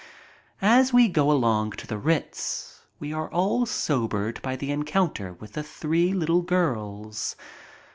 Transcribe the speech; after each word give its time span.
As 0.63 0.91
we 0.91 1.07
go 1.07 1.31
along 1.31 1.73
to 1.73 1.85
the 1.85 1.99
Ritz 1.99 2.81
we 2.99 3.13
are 3.13 3.29
all 3.31 3.67
sobered 3.67 4.41
by 4.41 4.55
the 4.55 4.71
encounter 4.71 5.33
with 5.33 5.53
the 5.53 5.61
three 5.61 6.11
little 6.11 6.41
girls. 6.41 7.35